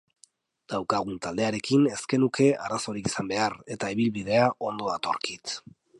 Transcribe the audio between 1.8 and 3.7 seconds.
ez genuke arazorik izan behar,